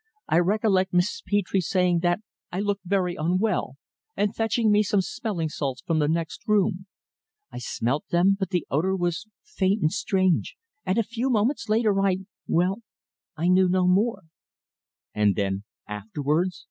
"I 0.27 0.39
recollect 0.39 0.93
Mrs. 0.93 1.23
Petre 1.27 1.61
saying 1.61 1.99
that 1.99 2.21
I 2.51 2.59
looked 2.59 2.85
very 2.85 3.13
unwell, 3.13 3.75
and 4.17 4.35
fetching 4.35 4.71
me 4.71 4.81
some 4.81 5.01
smelling 5.03 5.49
salts 5.49 5.83
from 5.85 5.99
the 5.99 6.07
next 6.07 6.47
room. 6.47 6.87
I 7.51 7.59
smelt 7.59 8.07
them, 8.09 8.35
but 8.39 8.49
the 8.49 8.65
odour 8.71 8.95
was 8.95 9.27
faint 9.43 9.83
and 9.83 9.91
strange, 9.93 10.57
and 10.87 10.97
a 10.97 11.03
few 11.03 11.29
moments 11.29 11.69
later 11.69 12.01
I 12.01 12.17
well, 12.47 12.81
I 13.37 13.47
knew 13.47 13.69
no 13.69 13.85
more." 13.87 14.23
"And 15.13 15.35
then 15.35 15.65
afterwards?" 15.87 16.59